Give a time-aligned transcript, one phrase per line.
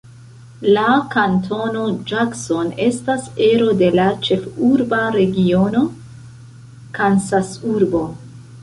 [0.77, 5.85] La kantono Jackson estas ero de la Ĉefurba Regiono
[6.99, 8.05] Kansasurbo.